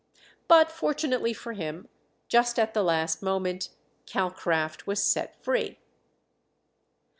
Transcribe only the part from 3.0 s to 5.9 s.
moment Calcraft was set free.